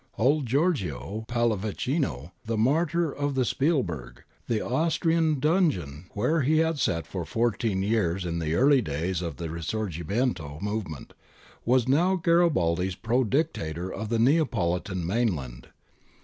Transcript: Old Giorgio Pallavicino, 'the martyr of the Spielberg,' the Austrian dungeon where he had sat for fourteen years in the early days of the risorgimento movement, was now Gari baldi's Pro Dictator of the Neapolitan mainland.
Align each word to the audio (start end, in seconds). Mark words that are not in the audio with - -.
Old 0.17 0.47
Giorgio 0.47 1.25
Pallavicino, 1.27 2.31
'the 2.43 2.57
martyr 2.57 3.13
of 3.15 3.35
the 3.35 3.45
Spielberg,' 3.45 4.23
the 4.47 4.59
Austrian 4.59 5.39
dungeon 5.39 6.07
where 6.15 6.41
he 6.41 6.57
had 6.57 6.79
sat 6.79 7.05
for 7.05 7.23
fourteen 7.23 7.83
years 7.83 8.25
in 8.25 8.39
the 8.39 8.55
early 8.55 8.81
days 8.81 9.21
of 9.21 9.35
the 9.37 9.51
risorgimento 9.51 10.57
movement, 10.59 11.13
was 11.65 11.87
now 11.87 12.15
Gari 12.17 12.51
baldi's 12.51 12.95
Pro 12.95 13.23
Dictator 13.23 13.93
of 13.93 14.09
the 14.09 14.17
Neapolitan 14.17 15.05
mainland. 15.05 15.67